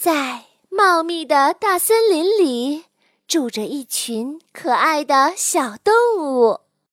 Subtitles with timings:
[0.00, 2.84] 在茂密的大森林里
[3.26, 6.07] 住着一群可爱的小动物。